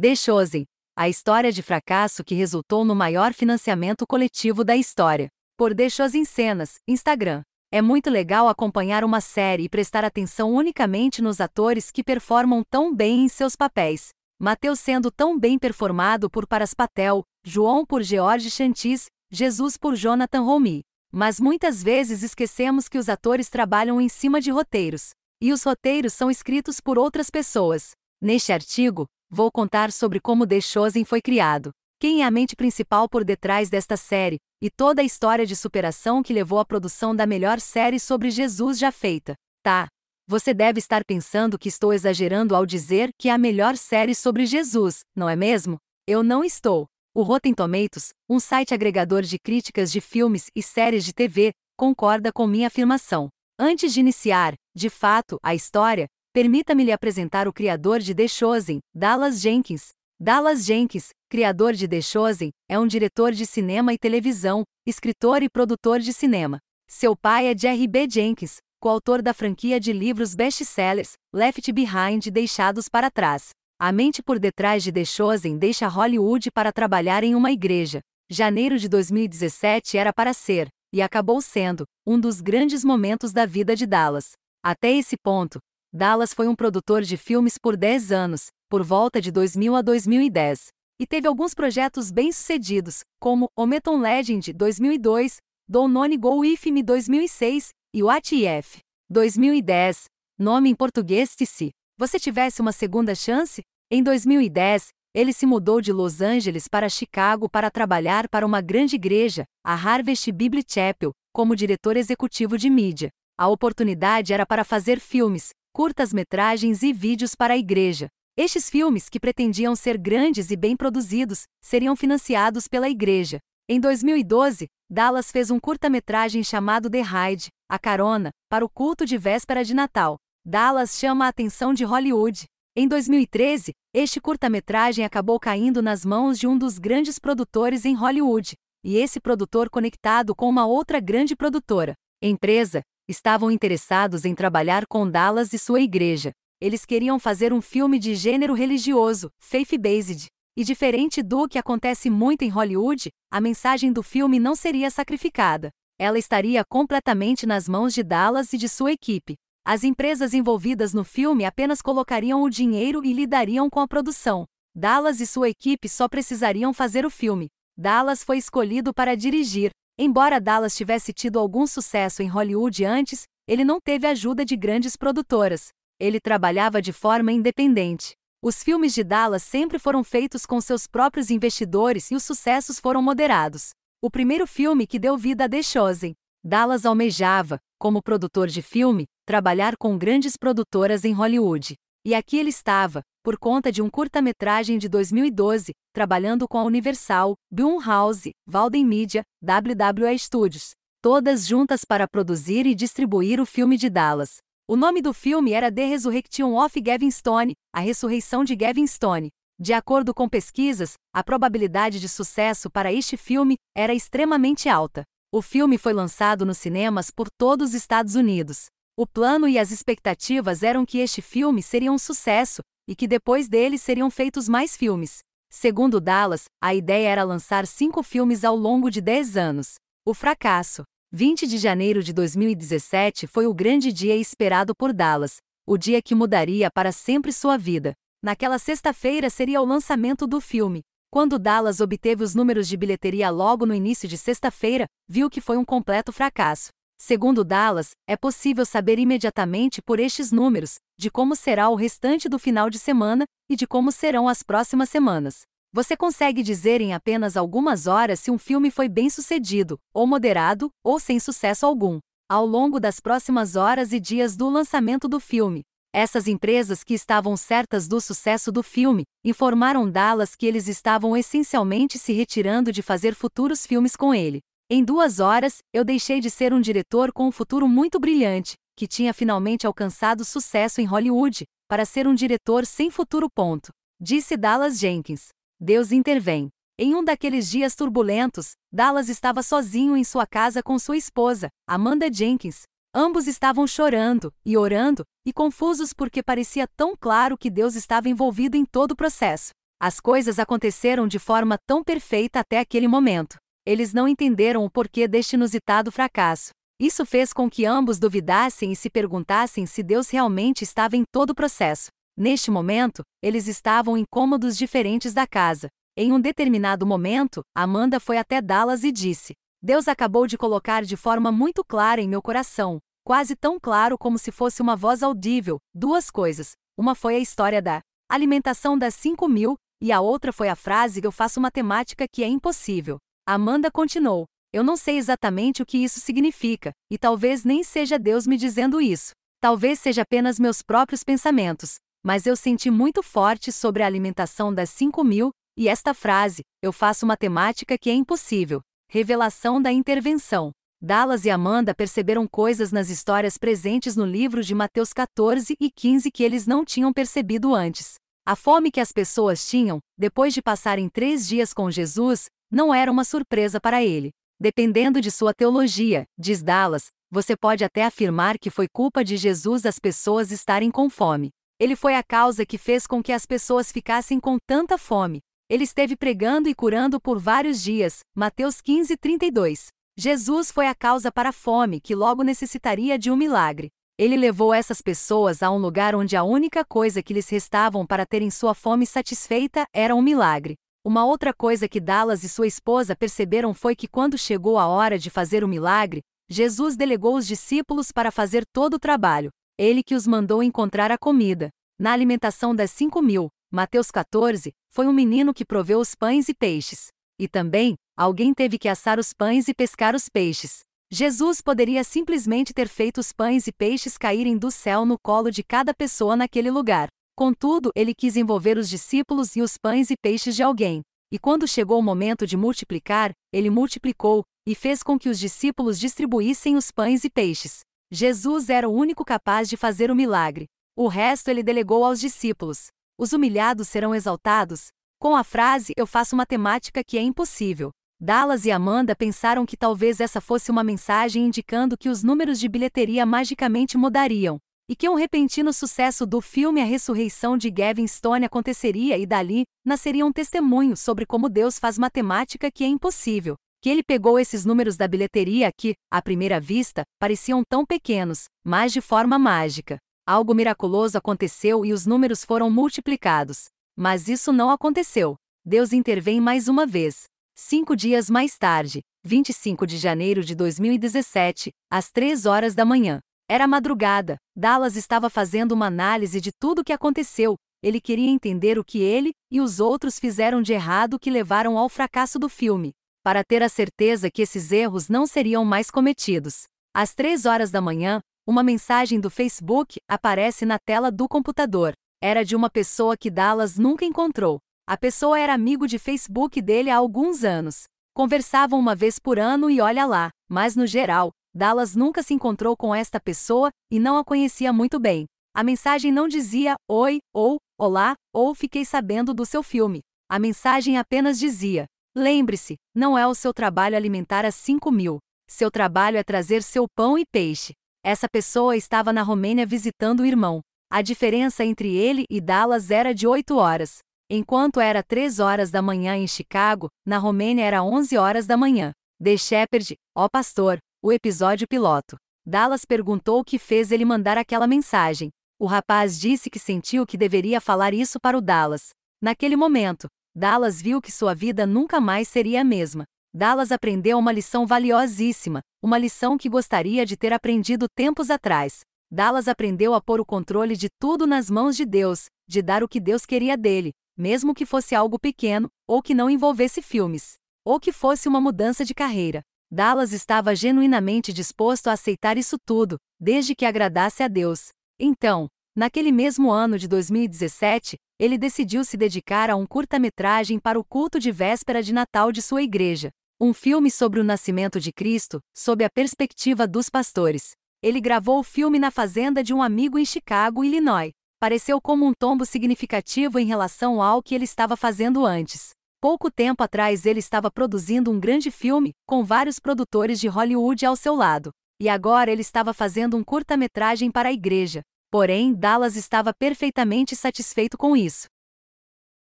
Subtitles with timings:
[0.00, 0.64] The Chosen,
[0.96, 5.28] a história de fracasso que resultou no maior financiamento coletivo da história.
[5.58, 7.42] Por The Chosen Cenas, Instagram.
[7.70, 12.94] É muito legal acompanhar uma série e prestar atenção unicamente nos atores que performam tão
[12.94, 14.08] bem em seus papéis.
[14.40, 20.40] Mateus sendo tão bem performado por Paras Patel, João por George Chantis, Jesus por Jonathan
[20.40, 20.80] Romy.
[21.12, 25.10] Mas muitas vezes esquecemos que os atores trabalham em cima de roteiros.
[25.42, 27.90] E os roteiros são escritos por outras pessoas.
[28.18, 33.08] Neste artigo, vou contar sobre como The Chosen foi criado, quem é a mente principal
[33.08, 37.26] por detrás desta série, e toda a história de superação que levou à produção da
[37.26, 39.34] melhor série sobre Jesus já feita.
[39.62, 39.86] Tá.
[40.26, 44.46] Você deve estar pensando que estou exagerando ao dizer que é a melhor série sobre
[44.46, 45.76] Jesus, não é mesmo?
[46.06, 46.86] Eu não estou.
[47.14, 52.32] O Rotten Tomatoes, um site agregador de críticas de filmes e séries de TV, concorda
[52.32, 53.28] com minha afirmação.
[53.58, 58.80] Antes de iniciar, de fato, a história, permita-me lhe apresentar o criador de The Chosen,
[58.94, 59.90] Dallas Jenkins.
[60.20, 65.48] Dallas Jenkins, criador de The Chosen, é um diretor de cinema e televisão, escritor e
[65.48, 66.58] produtor de cinema.
[66.88, 68.06] Seu pai é Jerry B.
[68.08, 73.50] Jenkins, coautor da franquia de livros best-sellers Left Behind Deixados para Trás.
[73.80, 78.00] A mente por detrás de The Chosen deixa Hollywood para trabalhar em uma igreja.
[78.30, 83.74] Janeiro de 2017 era para ser, e acabou sendo, um dos grandes momentos da vida
[83.74, 84.32] de Dallas.
[84.62, 85.58] Até esse ponto,
[85.92, 90.68] Dallas foi um produtor de filmes por 10 anos, por volta de 2000 a 2010,
[91.00, 95.38] e teve alguns projetos bem-sucedidos, como O Meton Legend 2002,
[95.68, 98.78] Don't None Go If Me 2006 e What If
[99.10, 100.04] 2010,
[100.38, 103.62] nome em português se você tivesse uma segunda chance?
[103.90, 108.94] Em 2010, ele se mudou de Los Angeles para Chicago para trabalhar para uma grande
[108.94, 113.10] igreja, a Harvest Bible Chapel, como diretor executivo de mídia.
[113.36, 118.08] A oportunidade era para fazer filmes, curtas-metragens e vídeos para a igreja.
[118.36, 123.38] Estes filmes, que pretendiam ser grandes e bem produzidos, seriam financiados pela igreja.
[123.68, 129.16] Em 2012, Dallas fez um curta-metragem chamado The Ride, A Carona, para o culto de
[129.16, 130.16] véspera de Natal.
[130.44, 132.44] Dallas chama a atenção de Hollywood.
[132.76, 138.54] Em 2013, este curta-metragem acabou caindo nas mãos de um dos grandes produtores em Hollywood,
[138.82, 145.10] e esse produtor conectado com uma outra grande produtora, empresa, estavam interessados em trabalhar com
[145.10, 146.30] Dallas e sua igreja.
[146.60, 150.28] Eles queriam fazer um filme de gênero religioso, faith-based.
[150.56, 155.70] E diferente do que acontece muito em Hollywood, a mensagem do filme não seria sacrificada.
[155.98, 159.34] Ela estaria completamente nas mãos de Dallas e de sua equipe.
[159.66, 164.44] As empresas envolvidas no filme apenas colocariam o dinheiro e lidariam com a produção.
[164.74, 167.48] Dallas e sua equipe só precisariam fazer o filme.
[167.76, 169.70] Dallas foi escolhido para dirigir.
[170.02, 174.96] Embora Dallas tivesse tido algum sucesso em Hollywood antes, ele não teve ajuda de grandes
[174.96, 175.68] produtoras.
[176.00, 178.14] Ele trabalhava de forma independente.
[178.42, 183.02] Os filmes de Dallas sempre foram feitos com seus próprios investidores e os sucessos foram
[183.02, 183.72] moderados.
[184.00, 186.14] O primeiro filme que deu vida a The Chosen.
[186.42, 191.74] Dallas almejava, como produtor de filme, trabalhar com grandes produtoras em Hollywood.
[192.02, 197.34] E aqui ele estava, por conta de um curta-metragem de 2012, trabalhando com a Universal,
[197.52, 200.70] Blumhouse, Walden Media, WWE Studios,
[201.02, 204.38] todas juntas para produzir e distribuir o filme de Dallas.
[204.66, 209.28] O nome do filme era The Resurrection of Gavin Stone, a ressurreição de Gavin Stone.
[209.58, 215.02] De acordo com pesquisas, a probabilidade de sucesso para este filme era extremamente alta.
[215.30, 218.68] O filme foi lançado nos cinemas por todos os Estados Unidos.
[219.02, 223.48] O plano e as expectativas eram que este filme seria um sucesso e que depois
[223.48, 225.20] dele seriam feitos mais filmes.
[225.50, 229.76] Segundo Dallas, a ideia era lançar cinco filmes ao longo de dez anos.
[230.06, 230.82] O fracasso.
[231.12, 235.36] 20 de janeiro de 2017 foi o grande dia esperado por Dallas,
[235.66, 237.94] o dia que mudaria para sempre sua vida.
[238.22, 240.82] Naquela sexta-feira seria o lançamento do filme.
[241.10, 245.56] Quando Dallas obteve os números de bilheteria logo no início de sexta-feira, viu que foi
[245.56, 246.68] um completo fracasso.
[247.02, 252.38] Segundo Dallas, é possível saber imediatamente por estes números de como será o restante do
[252.38, 255.40] final de semana e de como serão as próximas semanas.
[255.72, 260.68] Você consegue dizer em apenas algumas horas se um filme foi bem sucedido, ou moderado,
[260.84, 262.00] ou sem sucesso algum.
[262.28, 265.62] Ao longo das próximas horas e dias do lançamento do filme,
[265.94, 271.98] essas empresas que estavam certas do sucesso do filme informaram Dallas que eles estavam essencialmente
[271.98, 274.40] se retirando de fazer futuros filmes com ele.
[274.72, 278.86] Em duas horas, eu deixei de ser um diretor com um futuro muito brilhante, que
[278.86, 283.28] tinha finalmente alcançado sucesso em Hollywood, para ser um diretor sem futuro.
[283.28, 283.72] Ponto.
[284.00, 285.30] Disse Dallas Jenkins.
[285.60, 286.50] Deus intervém.
[286.78, 292.06] Em um daqueles dias turbulentos, Dallas estava sozinho em sua casa com sua esposa, Amanda
[292.08, 292.62] Jenkins.
[292.94, 298.56] Ambos estavam chorando e orando, e confusos porque parecia tão claro que Deus estava envolvido
[298.56, 299.50] em todo o processo.
[299.80, 303.36] As coisas aconteceram de forma tão perfeita até aquele momento.
[303.66, 306.50] Eles não entenderam o porquê deste inusitado fracasso.
[306.80, 311.30] Isso fez com que ambos duvidassem e se perguntassem se Deus realmente estava em todo
[311.30, 311.88] o processo.
[312.16, 315.68] Neste momento, eles estavam em cômodos diferentes da casa.
[315.96, 320.96] Em um determinado momento, Amanda foi até Dallas e disse: Deus acabou de colocar de
[320.96, 325.58] forma muito clara em meu coração, quase tão claro como se fosse uma voz audível,
[325.74, 326.52] duas coisas.
[326.78, 331.02] Uma foi a história da alimentação das 5 mil, e a outra foi a frase:
[331.04, 332.96] Eu faço matemática que é impossível.
[333.32, 338.26] Amanda continuou: Eu não sei exatamente o que isso significa, e talvez nem seja Deus
[338.26, 339.12] me dizendo isso.
[339.40, 344.70] Talvez seja apenas meus próprios pensamentos, mas eu senti muito forte sobre a alimentação das
[344.70, 348.62] 5 mil, e esta frase: Eu faço matemática que é impossível.
[348.88, 350.50] Revelação da intervenção.
[350.82, 356.10] Dallas e Amanda perceberam coisas nas histórias presentes no livro de Mateus 14 e 15
[356.10, 357.94] que eles não tinham percebido antes.
[358.26, 362.90] A fome que as pessoas tinham, depois de passarem três dias com Jesus, não era
[362.90, 364.10] uma surpresa para ele.
[364.40, 369.66] Dependendo de sua teologia, diz Dallas, você pode até afirmar que foi culpa de Jesus
[369.66, 371.30] as pessoas estarem com fome.
[371.58, 375.20] Ele foi a causa que fez com que as pessoas ficassem com tanta fome.
[375.48, 378.00] Ele esteve pregando e curando por vários dias.
[378.16, 379.66] Mateus 15, 32.
[379.98, 383.68] Jesus foi a causa para a fome que logo necessitaria de um milagre.
[383.98, 388.06] Ele levou essas pessoas a um lugar onde a única coisa que lhes restavam para
[388.06, 390.56] terem sua fome satisfeita era um milagre.
[390.82, 394.98] Uma outra coisa que Dallas e sua esposa perceberam foi que quando chegou a hora
[394.98, 399.28] de fazer o milagre, Jesus delegou os discípulos para fazer todo o trabalho.
[399.58, 401.50] Ele que os mandou encontrar a comida.
[401.78, 406.34] Na alimentação das cinco mil, Mateus 14, foi um menino que proveu os pães e
[406.34, 406.86] peixes.
[407.18, 410.60] E também, alguém teve que assar os pães e pescar os peixes.
[410.90, 415.42] Jesus poderia simplesmente ter feito os pães e peixes caírem do céu no colo de
[415.42, 416.88] cada pessoa naquele lugar.
[417.20, 420.80] Contudo, ele quis envolver os discípulos e os pães e peixes de alguém.
[421.12, 425.78] E quando chegou o momento de multiplicar, ele multiplicou, e fez com que os discípulos
[425.78, 427.60] distribuíssem os pães e peixes.
[427.92, 430.46] Jesus era o único capaz de fazer o milagre.
[430.74, 432.68] O resto ele delegou aos discípulos.
[432.98, 434.68] Os humilhados serão exaltados?
[434.98, 437.70] Com a frase Eu faço matemática que é impossível.
[438.00, 442.48] Dallas e Amanda pensaram que talvez essa fosse uma mensagem indicando que os números de
[442.48, 444.40] bilheteria magicamente mudariam
[444.70, 449.42] e que um repentino sucesso do filme A Ressurreição de Gavin Stone aconteceria e dali
[449.66, 453.34] nasceria um testemunho sobre como Deus faz matemática que é impossível.
[453.60, 458.72] Que ele pegou esses números da bilheteria que, à primeira vista, pareciam tão pequenos, mas
[458.72, 459.76] de forma mágica.
[460.06, 463.46] Algo miraculoso aconteceu e os números foram multiplicados.
[463.76, 465.16] Mas isso não aconteceu.
[465.44, 467.06] Deus intervém mais uma vez.
[467.34, 473.00] Cinco dias mais tarde, 25 de janeiro de 2017, às 3 horas da manhã,
[473.30, 474.16] era madrugada.
[474.36, 477.36] Dallas estava fazendo uma análise de tudo o que aconteceu.
[477.62, 481.68] Ele queria entender o que ele e os outros fizeram de errado que levaram ao
[481.68, 482.72] fracasso do filme,
[483.04, 486.42] para ter a certeza que esses erros não seriam mais cometidos.
[486.74, 491.72] Às três horas da manhã, uma mensagem do Facebook aparece na tela do computador.
[492.02, 494.40] Era de uma pessoa que Dallas nunca encontrou.
[494.66, 497.62] A pessoa era amigo de Facebook dele há alguns anos.
[497.94, 502.56] Conversavam uma vez por ano e olha lá, mas no geral, Dallas nunca se encontrou
[502.56, 505.06] com esta pessoa e não a conhecia muito bem.
[505.34, 509.80] A mensagem não dizia oi, ou olá, ou fiquei sabendo do seu filme.
[510.08, 514.98] A mensagem apenas dizia: lembre-se, não é o seu trabalho alimentar as 5 mil.
[515.28, 517.52] Seu trabalho é trazer seu pão e peixe.
[517.84, 520.40] Essa pessoa estava na Romênia visitando o irmão.
[520.68, 523.78] A diferença entre ele e Dallas era de 8 horas.
[524.10, 528.72] Enquanto era 3 horas da manhã em Chicago, na Romênia era 11 horas da manhã.
[529.02, 531.96] The Shepherd, ó pastor, o episódio piloto.
[532.24, 535.10] Dallas perguntou o que fez ele mandar aquela mensagem.
[535.38, 538.70] O rapaz disse que sentiu que deveria falar isso para o Dallas.
[539.00, 542.84] Naquele momento, Dallas viu que sua vida nunca mais seria a mesma.
[543.12, 548.60] Dallas aprendeu uma lição valiosíssima, uma lição que gostaria de ter aprendido tempos atrás.
[548.90, 552.68] Dallas aprendeu a pôr o controle de tudo nas mãos de Deus, de dar o
[552.68, 557.60] que Deus queria dele, mesmo que fosse algo pequeno, ou que não envolvesse filmes, ou
[557.60, 559.22] que fosse uma mudança de carreira.
[559.52, 564.50] Dallas estava genuinamente disposto a aceitar isso tudo, desde que agradasse a Deus.
[564.78, 565.26] Então,
[565.56, 571.00] naquele mesmo ano de 2017, ele decidiu se dedicar a um curta-metragem para o culto
[571.00, 572.90] de véspera de Natal de sua igreja.
[573.20, 577.32] Um filme sobre o nascimento de Cristo, sob a perspectiva dos pastores.
[577.60, 580.92] Ele gravou o filme na fazenda de um amigo em Chicago, Illinois.
[581.18, 585.50] Pareceu como um tombo significativo em relação ao que ele estava fazendo antes.
[585.80, 590.76] Pouco tempo atrás ele estava produzindo um grande filme, com vários produtores de Hollywood ao
[590.76, 591.30] seu lado.
[591.58, 594.60] E agora ele estava fazendo um curta-metragem para a igreja.
[594.90, 598.08] Porém, Dallas estava perfeitamente satisfeito com isso.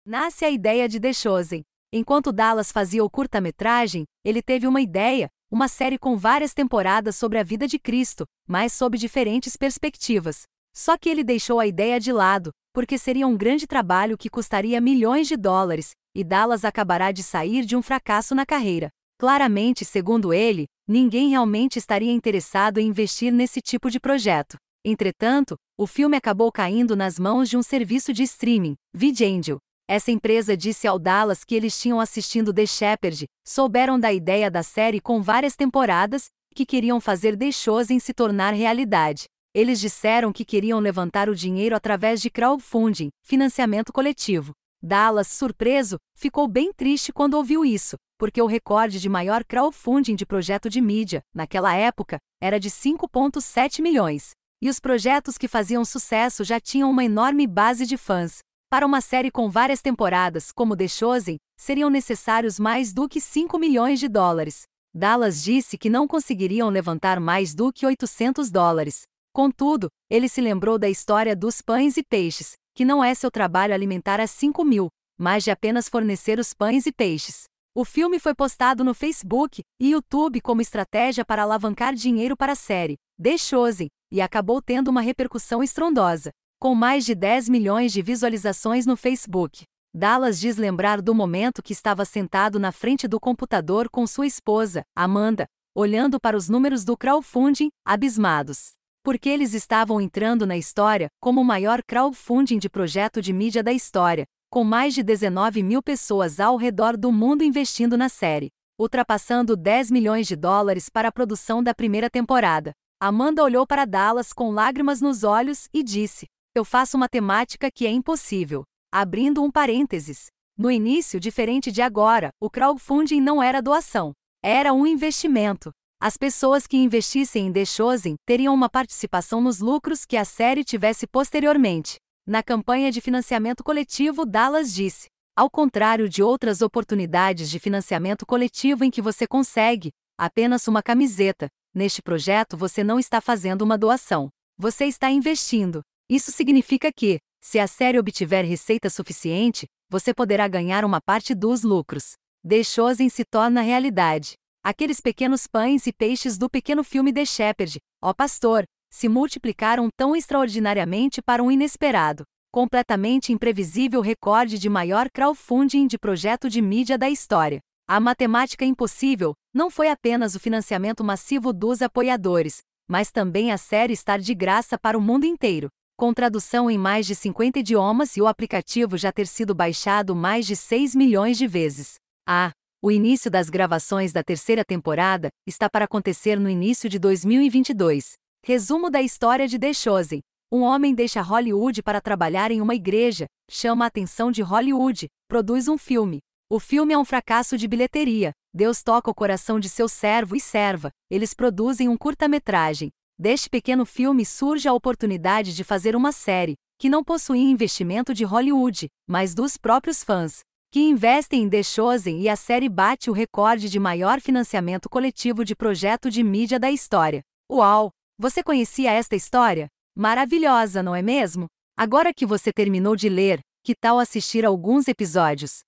[0.05, 1.63] Nasce a ideia de The Chosen.
[1.91, 7.39] Enquanto Dallas fazia o curta-metragem, ele teve uma ideia, uma série com várias temporadas sobre
[7.39, 10.43] a vida de Cristo, mas sob diferentes perspectivas.
[10.75, 14.79] Só que ele deixou a ideia de lado, porque seria um grande trabalho que custaria
[14.79, 18.89] milhões de dólares, e Dallas acabará de sair de um fracasso na carreira.
[19.17, 24.57] Claramente, segundo ele, ninguém realmente estaria interessado em investir nesse tipo de projeto.
[24.83, 29.59] Entretanto, o filme acabou caindo nas mãos de um serviço de streaming, VidAngel.
[29.87, 34.63] Essa empresa disse ao Dallas que eles tinham assistindo The Shepherd, souberam da ideia da
[34.63, 39.25] série com várias temporadas, que queriam fazer The Chosen se tornar realidade.
[39.53, 44.53] Eles disseram que queriam levantar o dinheiro através de crowdfunding, financiamento coletivo.
[44.83, 50.25] Dallas, surpreso, ficou bem triste quando ouviu isso, porque o recorde de maior crowdfunding de
[50.25, 54.31] projeto de mídia, naquela época, era de 5,7 milhões.
[54.59, 58.39] E os projetos que faziam sucesso já tinham uma enorme base de fãs.
[58.69, 63.59] Para uma série com várias temporadas, como The Chosen, seriam necessários mais do que 5
[63.59, 64.63] milhões de dólares.
[64.93, 69.03] Dallas disse que não conseguiriam levantar mais do que 800 dólares.
[69.33, 73.75] Contudo, ele se lembrou da história dos pães e peixes, que não é seu trabalho
[73.75, 77.43] alimentar as 5 mil, mas de apenas fornecer os pães e peixes.
[77.75, 82.55] O filme foi postado no Facebook e YouTube como estratégia para alavancar dinheiro para a
[82.55, 88.01] série, The Chosen, e acabou tendo uma repercussão estrondosa, com mais de 10 milhões de
[88.01, 89.61] visualizações no Facebook.
[89.93, 94.81] Dallas diz lembrar do momento que estava sentado na frente do computador com sua esposa,
[94.95, 95.45] Amanda,
[95.75, 98.73] olhando para os números do crowdfunding, abismados
[99.03, 103.71] porque eles estavam entrando na história como o maior crowdfunding de projeto de mídia da
[103.71, 109.55] história, com mais de 19 mil pessoas ao redor do mundo investindo na série, ultrapassando
[109.55, 112.73] 10 milhões de dólares para a produção da primeira temporada.
[112.99, 117.87] Amanda olhou para Dallas com lágrimas nos olhos e disse: Eu faço uma temática que
[117.87, 118.63] é impossível.
[118.93, 120.27] Abrindo um parênteses.
[120.57, 125.71] No início, diferente de agora, o crowdfunding não era doação, era um investimento.
[126.03, 130.63] As pessoas que investissem em The Chosen teriam uma participação nos lucros que a série
[130.63, 131.97] tivesse posteriormente.
[132.25, 138.83] Na campanha de financiamento coletivo, Dallas disse: Ao contrário de outras oportunidades de financiamento coletivo
[138.83, 144.27] em que você consegue apenas uma camiseta, neste projeto você não está fazendo uma doação.
[144.57, 145.81] Você está investindo.
[146.09, 151.61] Isso significa que, se a série obtiver receita suficiente, você poderá ganhar uma parte dos
[151.61, 152.13] lucros.
[152.43, 154.33] The Chosen se torna realidade.
[154.63, 160.15] Aqueles pequenos pães e peixes do pequeno filme The Shepherd, ó pastor, se multiplicaram tão
[160.15, 167.09] extraordinariamente para um inesperado, completamente imprevisível recorde de maior crowdfunding de projeto de mídia da
[167.09, 167.59] história.
[167.87, 173.93] A matemática impossível não foi apenas o financiamento massivo dos apoiadores, mas também a série
[173.93, 178.21] estar de graça para o mundo inteiro, com tradução em mais de 50 idiomas e
[178.21, 181.95] o aplicativo já ter sido baixado mais de 6 milhões de vezes.
[182.27, 182.51] Ah,
[182.83, 188.13] o início das gravações da terceira temporada está para acontecer no início de 2022.
[188.43, 190.21] Resumo da história de The Chosen.
[190.51, 195.67] Um homem deixa Hollywood para trabalhar em uma igreja, chama a atenção de Hollywood, produz
[195.67, 196.21] um filme.
[196.49, 198.31] O filme é um fracasso de bilheteria.
[198.51, 200.89] Deus toca o coração de seu servo e serva.
[201.07, 202.89] Eles produzem um curta-metragem.
[203.17, 208.23] Deste pequeno filme surge a oportunidade de fazer uma série, que não possuía investimento de
[208.23, 210.41] Hollywood, mas dos próprios fãs
[210.71, 215.43] que investem em The Chosen e a série bate o recorde de maior financiamento coletivo
[215.43, 217.21] de projeto de mídia da história.
[217.51, 217.91] Uau!
[218.17, 219.67] Você conhecia esta história?
[219.93, 221.47] Maravilhosa, não é mesmo?
[221.75, 225.61] Agora que você terminou de ler, que tal assistir alguns episódios?